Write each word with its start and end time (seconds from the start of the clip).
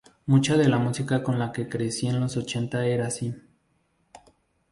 Mucha 0.25 0.57
de 0.57 0.67
la 0.67 0.79
música 0.79 1.21
con 1.21 1.37
la 1.37 1.51
que 1.51 1.69
crecí 1.69 2.07
en 2.07 2.19
los 2.19 2.35
ochenta 2.35 2.87
era 2.87 3.05
así". 3.05 3.35